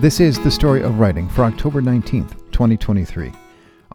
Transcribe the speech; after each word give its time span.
This 0.00 0.20
is 0.20 0.38
the 0.38 0.50
story 0.52 0.84
of 0.84 1.00
writing 1.00 1.28
for 1.28 1.42
October 1.42 1.82
19th, 1.82 2.52
2023. 2.52 3.32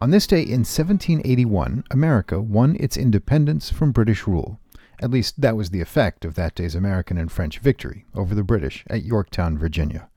On 0.00 0.10
this 0.10 0.26
day 0.26 0.42
in 0.42 0.60
1781, 0.60 1.82
America 1.90 2.42
won 2.42 2.76
its 2.78 2.98
independence 2.98 3.70
from 3.70 3.90
British 3.90 4.26
rule. 4.26 4.60
At 5.00 5.10
least 5.10 5.40
that 5.40 5.56
was 5.56 5.70
the 5.70 5.80
effect 5.80 6.26
of 6.26 6.34
that 6.34 6.54
day's 6.54 6.74
American 6.74 7.16
and 7.16 7.32
French 7.32 7.58
victory 7.58 8.04
over 8.14 8.34
the 8.34 8.44
British 8.44 8.84
at 8.90 9.06
Yorktown, 9.06 9.56
Virginia. 9.56 10.10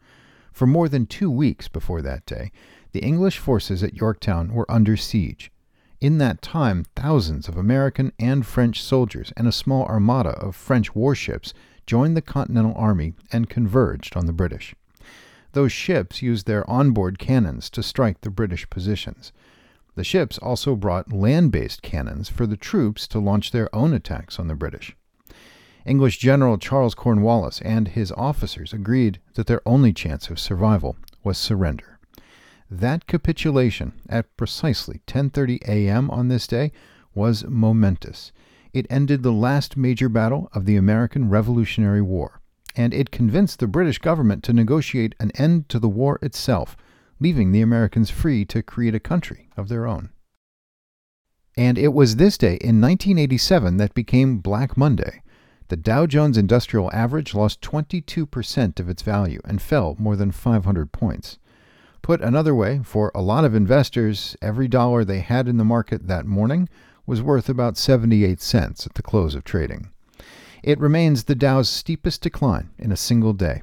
For 0.52 0.68
more 0.68 0.89
than 0.89 1.05
two 1.05 1.32
weeks 1.32 1.70
before 1.70 2.02
that 2.02 2.26
day, 2.26 2.52
the 2.92 3.02
English 3.02 3.38
forces 3.38 3.82
at 3.82 3.96
Yorktown 3.96 4.54
were 4.54 4.70
under 4.70 4.98
siege. 4.98 5.54
In 6.02 6.18
that 6.18 6.42
time, 6.42 6.84
thousands 6.98 7.48
of 7.48 7.56
American 7.56 8.12
and 8.20 8.46
French 8.46 8.84
soldiers 8.84 9.32
and 9.38 9.48
a 9.48 9.54
small 9.54 9.86
armada 9.86 10.32
of 10.32 10.54
French 10.54 10.94
warships 10.94 11.54
joined 11.86 12.18
the 12.18 12.22
Continental 12.22 12.74
Army 12.76 13.14
and 13.32 13.50
converged 13.50 14.18
on 14.18 14.25
the 14.25 14.33
British. 14.33 14.75
Those 15.57 15.71
ships 15.71 16.21
used 16.21 16.46
their 16.46 16.70
onboard 16.70 17.18
cannons 17.18 17.71
to 17.71 17.82
strike 17.82 18.21
the 18.21 18.29
British 18.29 18.70
positions. 18.70 19.32
The 19.96 20.04
ships 20.04 20.38
also 20.38 20.75
brought 20.75 21.11
land 21.11 21.52
based 21.52 21.82
cannons 21.82 22.30
for 22.30 22.46
the 22.46 22.56
troops 22.56 23.07
to 23.07 23.20
launch 23.20 23.50
their 23.50 23.68
own 23.75 23.92
attacks 23.92 24.38
on 24.38 24.50
the 24.50 24.54
British. 24.54 24.96
English 25.83 26.20
General 26.20 26.60
Charles 26.60 26.93
Cornwallis 26.93 27.60
and 27.64 27.88
his 27.88 28.11
officers 28.11 28.71
agreed 28.71 29.20
that 29.33 29.47
their 29.47 29.68
only 29.68 29.93
chance 29.93 30.30
of 30.30 30.38
survival 30.38 30.96
was 31.24 31.39
surrender. 31.39 31.97
That 32.69 33.08
capitulation 33.08 33.94
at 34.08 34.38
precisely 34.38 35.02
10:30 35.08 35.67
a.m. 35.67 36.11
on 36.11 36.28
this 36.28 36.45
day 36.45 36.72
was 37.16 37.45
momentous. 37.45 38.31
It 38.73 38.86
ended 38.92 39.23
the 39.23 39.33
last 39.33 39.75
major 39.75 40.08
battle 40.08 40.52
of 40.53 40.66
the 40.66 40.75
American 40.75 41.30
Revolutionary 41.30 42.03
War 42.03 42.42
and 42.78 42.94
it 42.94 43.12
convinced 43.12 43.59
the 43.59 43.67
British 43.67 43.98
government 43.98 44.44
to 44.44 44.54
negotiate 44.54 45.16
an 45.20 45.31
end 45.31 45.67
to 45.67 45.80
the 45.80 45.89
war 45.89 46.20
itself, 46.22 46.78
leaving 47.19 47.52
the 47.52 47.61
Americans 47.61 48.11
free 48.11 48.45
to 48.45 48.61
create 48.61 48.94
a 48.94 49.00
country 49.00 49.50
of 49.58 49.67
their 49.67 49.88
own. 49.88 50.11
And 51.58 51.80
it 51.80 51.92
was 51.92 52.17
this 52.17 52.38
day 52.38 52.58
in 52.61 52.80
1987 52.80 53.78
that 53.78 53.95
became 53.95 54.38
Black 54.38 54.78
Monday. 54.78 55.23
The 55.69 55.75
Dow 55.75 56.06
Jones 56.06 56.38
Industrial 56.38 56.89
Average 56.94 57.34
lost 57.34 57.61
22% 57.61 58.80
of 58.80 58.88
its 58.88 59.02
value 59.02 59.41
and 59.44 59.59
fell 59.59 59.95
more 59.97 60.16
than 60.16 60.31
500 60.31 60.91
points. 60.91 61.39
Put 62.03 62.22
another 62.22 62.53
way, 62.53 62.81
for 62.84 63.12
a 63.16 63.23
lot 63.23 63.44
of 63.44 63.56
investors, 63.56 64.38
every 64.39 64.67
dollar 64.67 65.03
they 65.03 65.19
had 65.19 65.47
in 65.47 65.58
the 65.58 65.66
market 65.66 66.08
that 66.08 66.28
morning 66.28 66.69
was 67.08 67.23
worth 67.23 67.50
about 67.50 67.75
78 67.75 68.39
cents 68.39 68.86
at 68.86 68.94
the 68.94 69.02
close 69.02 69.34
of 69.34 69.44
trading. 69.44 69.89
It 70.67 70.81
remains 70.81 71.23
the 71.23 71.33
Dow's 71.33 71.69
steepest 71.69 72.21
decline 72.21 72.71
in 72.77 72.91
a 72.91 72.97
single 72.97 73.31
day. 73.31 73.61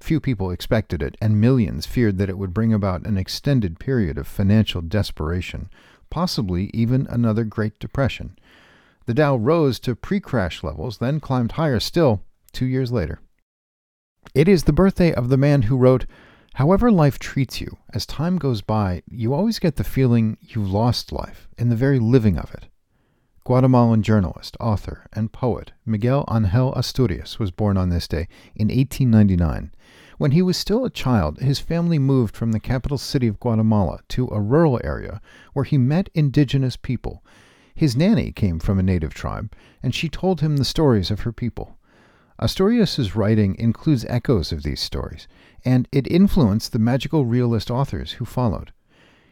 Few 0.00 0.20
people 0.20 0.50
expected 0.50 1.02
it, 1.02 1.14
and 1.20 1.38
millions 1.38 1.84
feared 1.84 2.16
that 2.16 2.30
it 2.30 2.38
would 2.38 2.54
bring 2.54 2.72
about 2.72 3.06
an 3.06 3.18
extended 3.18 3.78
period 3.78 4.16
of 4.16 4.26
financial 4.26 4.80
desperation, 4.80 5.68
possibly 6.08 6.70
even 6.72 7.06
another 7.10 7.44
Great 7.44 7.78
Depression. 7.78 8.38
The 9.04 9.12
Dow 9.12 9.36
rose 9.36 9.78
to 9.80 9.94
pre 9.94 10.18
crash 10.18 10.64
levels, 10.64 10.96
then 10.96 11.20
climbed 11.20 11.52
higher 11.52 11.78
still 11.78 12.22
two 12.52 12.64
years 12.64 12.90
later. 12.90 13.20
It 14.34 14.48
is 14.48 14.62
the 14.62 14.72
birthday 14.72 15.12
of 15.12 15.28
the 15.28 15.36
man 15.36 15.60
who 15.60 15.76
wrote, 15.76 16.06
However 16.54 16.90
life 16.90 17.18
treats 17.18 17.60
you, 17.60 17.76
as 17.92 18.06
time 18.06 18.38
goes 18.38 18.62
by, 18.62 19.02
you 19.06 19.34
always 19.34 19.58
get 19.58 19.76
the 19.76 19.84
feeling 19.84 20.38
you've 20.40 20.70
lost 20.70 21.12
life 21.12 21.48
in 21.58 21.68
the 21.68 21.76
very 21.76 21.98
living 21.98 22.38
of 22.38 22.54
it. 22.54 22.68
Guatemalan 23.46 24.02
journalist, 24.02 24.56
author, 24.58 25.06
and 25.12 25.30
poet 25.30 25.70
Miguel 25.86 26.24
Angel 26.28 26.74
Asturias 26.74 27.38
was 27.38 27.52
born 27.52 27.76
on 27.76 27.90
this 27.90 28.08
day 28.08 28.26
in 28.56 28.66
1899. 28.66 29.70
When 30.18 30.32
he 30.32 30.42
was 30.42 30.56
still 30.56 30.84
a 30.84 30.90
child, 30.90 31.38
his 31.38 31.60
family 31.60 32.00
moved 32.00 32.36
from 32.36 32.50
the 32.50 32.58
capital 32.58 32.98
city 32.98 33.28
of 33.28 33.38
Guatemala 33.38 34.00
to 34.08 34.26
a 34.32 34.40
rural 34.40 34.80
area 34.82 35.20
where 35.52 35.64
he 35.64 35.78
met 35.78 36.10
indigenous 36.12 36.76
people. 36.76 37.24
His 37.72 37.94
nanny 37.94 38.32
came 38.32 38.58
from 38.58 38.80
a 38.80 38.82
native 38.82 39.14
tribe, 39.14 39.52
and 39.80 39.94
she 39.94 40.08
told 40.08 40.40
him 40.40 40.56
the 40.56 40.64
stories 40.64 41.12
of 41.12 41.20
her 41.20 41.32
people. 41.32 41.78
Asturias's 42.40 43.14
writing 43.14 43.54
includes 43.60 44.04
echoes 44.08 44.50
of 44.50 44.64
these 44.64 44.80
stories, 44.80 45.28
and 45.64 45.86
it 45.92 46.10
influenced 46.10 46.72
the 46.72 46.80
magical 46.80 47.24
realist 47.24 47.70
authors 47.70 48.14
who 48.14 48.24
followed. 48.24 48.72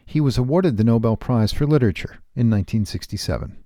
He 0.05 0.21
was 0.21 0.37
awarded 0.37 0.77
the 0.77 0.85
Nobel 0.85 1.17
Prize 1.17 1.51
for 1.51 1.67
Literature 1.67 2.19
in 2.33 2.49
1967 2.49 3.57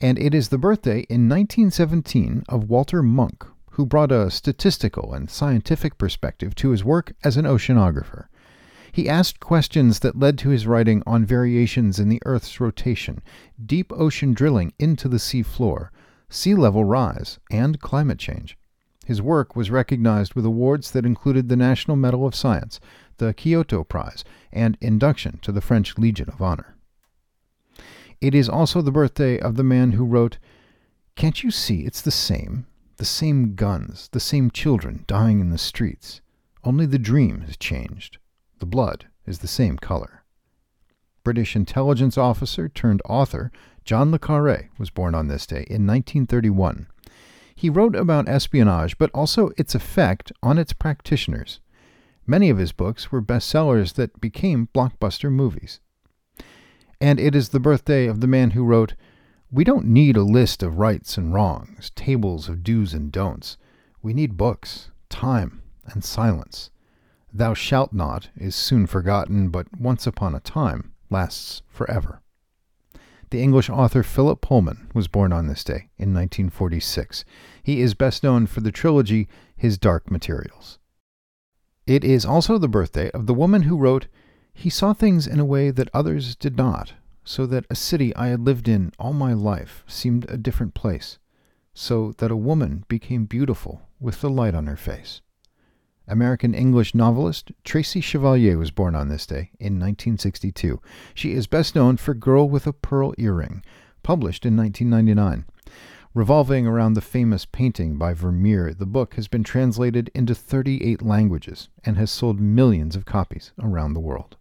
and 0.00 0.18
it 0.18 0.34
is 0.34 0.48
the 0.48 0.58
birthday 0.58 1.00
in 1.08 1.28
1917 1.28 2.44
of 2.48 2.68
Walter 2.68 3.02
Munk, 3.02 3.44
who 3.72 3.86
brought 3.86 4.12
a 4.12 4.30
statistical 4.30 5.12
and 5.12 5.30
scientific 5.30 5.98
perspective 5.98 6.54
to 6.56 6.70
his 6.70 6.84
work 6.84 7.12
as 7.24 7.36
an 7.36 7.44
oceanographer. 7.44 8.26
He 8.92 9.08
asked 9.08 9.40
questions 9.40 10.00
that 10.00 10.18
led 10.18 10.38
to 10.38 10.48
his 10.48 10.66
writing 10.66 11.02
on 11.06 11.24
variations 11.24 11.98
in 12.00 12.08
the 12.08 12.22
Earth's 12.24 12.60
rotation, 12.60 13.22
deep 13.64 13.92
ocean 13.92 14.32
drilling 14.32 14.72
into 14.78 15.08
the 15.08 15.18
sea 15.18 15.42
floor, 15.42 15.92
sea 16.28 16.54
level 16.54 16.84
rise, 16.84 17.38
and 17.50 17.80
climate 17.80 18.18
change. 18.18 18.56
His 19.04 19.22
work 19.22 19.56
was 19.56 19.70
recognized 19.70 20.34
with 20.34 20.44
awards 20.44 20.90
that 20.92 21.06
included 21.06 21.48
the 21.48 21.56
National 21.56 21.96
Medal 21.96 22.26
of 22.26 22.34
Science, 22.34 22.80
the 23.16 23.32
Kyoto 23.32 23.84
Prize, 23.84 24.24
and 24.52 24.76
induction 24.80 25.38
to 25.42 25.52
the 25.52 25.60
French 25.60 25.96
Legion 25.96 26.28
of 26.28 26.42
Honor. 26.42 26.77
It 28.20 28.34
is 28.34 28.48
also 28.48 28.82
the 28.82 28.90
birthday 28.90 29.38
of 29.38 29.54
the 29.54 29.62
man 29.62 29.92
who 29.92 30.04
wrote, 30.04 30.38
Can't 31.14 31.42
you 31.44 31.50
see 31.50 31.82
it's 31.82 32.02
the 32.02 32.10
same? 32.10 32.66
The 32.96 33.04
same 33.04 33.54
guns, 33.54 34.08
the 34.10 34.18
same 34.18 34.50
children 34.50 35.04
dying 35.06 35.38
in 35.40 35.50
the 35.50 35.58
streets. 35.58 36.20
Only 36.64 36.84
the 36.84 36.98
dream 36.98 37.42
has 37.42 37.56
changed. 37.56 38.18
The 38.58 38.66
blood 38.66 39.06
is 39.24 39.38
the 39.38 39.46
same 39.46 39.76
color. 39.76 40.24
British 41.22 41.54
intelligence 41.54 42.18
officer 42.18 42.68
turned 42.68 43.02
author 43.04 43.52
John 43.84 44.10
le 44.10 44.18
Carre 44.18 44.68
was 44.78 44.90
born 44.90 45.14
on 45.14 45.28
this 45.28 45.46
day 45.46 45.64
in 45.70 45.86
1931. 45.86 46.88
He 47.54 47.70
wrote 47.70 47.94
about 47.94 48.28
espionage, 48.28 48.98
but 48.98 49.10
also 49.14 49.50
its 49.56 49.74
effect 49.74 50.32
on 50.42 50.58
its 50.58 50.72
practitioners. 50.72 51.60
Many 52.26 52.50
of 52.50 52.58
his 52.58 52.72
books 52.72 53.12
were 53.12 53.22
bestsellers 53.22 53.94
that 53.94 54.20
became 54.20 54.68
blockbuster 54.74 55.30
movies. 55.30 55.80
And 57.00 57.20
it 57.20 57.34
is 57.34 57.50
the 57.50 57.60
birthday 57.60 58.06
of 58.06 58.20
the 58.20 58.26
man 58.26 58.50
who 58.50 58.64
wrote, 58.64 58.94
We 59.50 59.64
don't 59.64 59.86
need 59.86 60.16
a 60.16 60.22
list 60.22 60.62
of 60.62 60.78
rights 60.78 61.16
and 61.16 61.32
wrongs, 61.32 61.90
tables 61.94 62.48
of 62.48 62.64
do's 62.64 62.92
and 62.92 63.12
don'ts. 63.12 63.56
We 64.02 64.12
need 64.12 64.36
books, 64.36 64.90
time, 65.08 65.62
and 65.86 66.04
silence. 66.04 66.70
Thou 67.32 67.54
shalt 67.54 67.92
not 67.92 68.30
is 68.36 68.56
soon 68.56 68.86
forgotten, 68.86 69.50
but 69.50 69.78
once 69.78 70.06
upon 70.06 70.34
a 70.34 70.40
time 70.40 70.92
lasts 71.10 71.62
forever. 71.68 72.20
The 73.30 73.42
English 73.42 73.68
author 73.68 74.02
Philip 74.02 74.40
Pullman 74.40 74.90
was 74.94 75.06
born 75.06 75.32
on 75.32 75.46
this 75.46 75.62
day 75.62 75.90
in 75.98 76.14
1946. 76.14 77.24
He 77.62 77.80
is 77.80 77.92
best 77.92 78.22
known 78.22 78.46
for 78.46 78.60
the 78.60 78.72
trilogy 78.72 79.28
His 79.54 79.76
Dark 79.76 80.10
Materials. 80.10 80.78
It 81.86 82.04
is 82.04 82.24
also 82.24 82.56
the 82.56 82.68
birthday 82.68 83.10
of 83.10 83.26
the 83.26 83.34
woman 83.34 83.62
who 83.62 83.76
wrote 83.76 84.08
he 84.58 84.68
saw 84.68 84.92
things 84.92 85.28
in 85.28 85.38
a 85.38 85.44
way 85.44 85.70
that 85.70 85.88
others 85.94 86.34
did 86.34 86.56
not, 86.56 86.94
so 87.22 87.46
that 87.46 87.64
a 87.70 87.76
city 87.76 88.14
I 88.16 88.26
had 88.26 88.40
lived 88.40 88.66
in 88.66 88.90
all 88.98 89.12
my 89.12 89.32
life 89.32 89.84
seemed 89.86 90.28
a 90.28 90.36
different 90.36 90.74
place, 90.74 91.18
so 91.74 92.12
that 92.18 92.32
a 92.32 92.36
woman 92.36 92.84
became 92.88 93.26
beautiful 93.26 93.82
with 94.00 94.20
the 94.20 94.28
light 94.28 94.56
on 94.56 94.66
her 94.66 94.76
face. 94.76 95.20
American 96.08 96.54
English 96.54 96.92
novelist 96.92 97.52
Tracy 97.62 98.00
Chevalier 98.00 98.58
was 98.58 98.72
born 98.72 98.96
on 98.96 99.08
this 99.08 99.26
day 99.26 99.52
in 99.60 99.74
1962. 99.74 100.80
She 101.14 101.34
is 101.34 101.46
best 101.46 101.76
known 101.76 101.96
for 101.96 102.14
Girl 102.14 102.48
with 102.48 102.66
a 102.66 102.72
Pearl 102.72 103.14
Earring, 103.16 103.62
published 104.02 104.44
in 104.44 104.56
1999. 104.56 105.44
Revolving 106.14 106.66
around 106.66 106.94
the 106.94 107.00
famous 107.00 107.44
painting 107.44 107.96
by 107.96 108.12
Vermeer, 108.12 108.74
the 108.74 108.86
book 108.86 109.14
has 109.14 109.28
been 109.28 109.44
translated 109.44 110.10
into 110.16 110.34
38 110.34 111.00
languages 111.00 111.68
and 111.84 111.96
has 111.96 112.10
sold 112.10 112.40
millions 112.40 112.96
of 112.96 113.04
copies 113.04 113.52
around 113.62 113.92
the 113.92 114.00
world. 114.00 114.36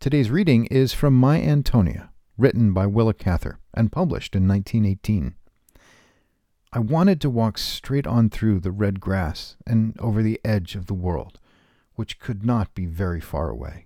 Today's 0.00 0.30
reading 0.30 0.64
is 0.70 0.94
from 0.94 1.12
My 1.12 1.42
Antonia, 1.42 2.10
written 2.38 2.72
by 2.72 2.86
Willa 2.86 3.12
Cather 3.12 3.58
and 3.74 3.92
published 3.92 4.34
in 4.34 4.48
1918. 4.48 5.34
I 6.72 6.78
wanted 6.78 7.20
to 7.20 7.28
walk 7.28 7.58
straight 7.58 8.06
on 8.06 8.30
through 8.30 8.60
the 8.60 8.70
red 8.72 8.98
grass 8.98 9.58
and 9.66 9.94
over 10.00 10.22
the 10.22 10.40
edge 10.42 10.74
of 10.74 10.86
the 10.86 10.94
world, 10.94 11.38
which 11.96 12.18
could 12.18 12.46
not 12.46 12.74
be 12.74 12.86
very 12.86 13.20
far 13.20 13.50
away. 13.50 13.84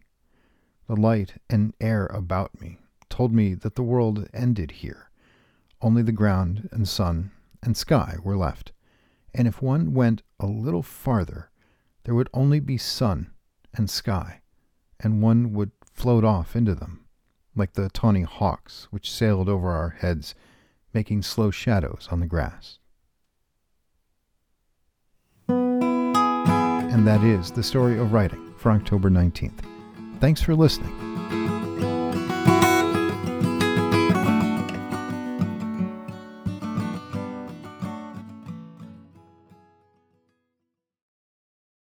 The 0.86 0.94
light 0.94 1.34
and 1.50 1.74
air 1.80 2.06
about 2.06 2.60
me 2.60 2.78
told 3.08 3.32
me 3.32 3.54
that 3.54 3.74
the 3.74 3.82
world 3.82 4.28
ended 4.32 4.70
here. 4.70 5.10
Only 5.82 6.02
the 6.02 6.12
ground 6.12 6.68
and 6.70 6.86
sun 6.86 7.32
and 7.60 7.76
sky 7.76 8.18
were 8.22 8.36
left, 8.36 8.70
and 9.34 9.48
if 9.48 9.60
one 9.60 9.92
went 9.92 10.22
a 10.38 10.46
little 10.46 10.84
farther, 10.84 11.50
there 12.04 12.14
would 12.14 12.30
only 12.32 12.60
be 12.60 12.78
sun 12.78 13.32
and 13.76 13.90
sky, 13.90 14.42
and 15.00 15.20
one 15.20 15.52
would 15.54 15.72
float 15.94 16.24
off 16.24 16.54
into 16.54 16.74
them, 16.74 17.06
like 17.56 17.72
the 17.72 17.88
tawny 17.90 18.22
hawks 18.22 18.88
which 18.90 19.10
sailed 19.10 19.48
over 19.48 19.70
our 19.70 19.90
heads, 20.00 20.34
making 20.92 21.22
slow 21.22 21.50
shadows 21.50 22.08
on 22.10 22.20
the 22.20 22.26
grass. 22.26 22.78
and 26.94 27.08
that 27.08 27.24
is 27.24 27.50
the 27.50 27.62
story 27.62 27.98
of 27.98 28.12
writing 28.12 28.54
for 28.56 28.70
October 28.70 29.10
19th. 29.10 29.60
Thanks 30.20 30.40
for 30.40 30.54
listening. 30.54 31.13